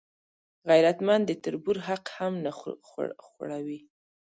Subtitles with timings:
[0.69, 2.51] غیرتمند د تربور حق هم نه
[3.29, 3.79] خوړوي